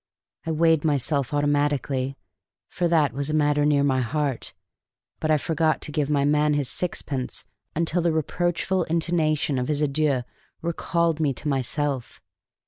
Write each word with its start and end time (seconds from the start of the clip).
I 0.47 0.51
weighed 0.51 0.83
myself 0.83 1.31
automatically, 1.31 2.17
for 2.67 2.87
that 2.87 3.13
was 3.13 3.29
a 3.29 3.35
matter 3.35 3.67
near 3.67 3.83
my 3.83 4.01
heart; 4.01 4.51
but 5.19 5.29
I 5.29 5.37
forgot 5.37 5.79
to 5.81 5.91
give 5.91 6.09
my 6.09 6.25
man 6.25 6.55
his 6.55 6.67
sixpence 6.69 7.45
until 7.75 8.01
the 8.01 8.11
reproachful 8.11 8.85
intonation 8.85 9.59
of 9.59 9.67
his 9.67 9.79
adieu 9.83 10.23
recalled 10.63 11.19
me 11.19 11.33
to 11.35 11.47
myself. 11.47 12.19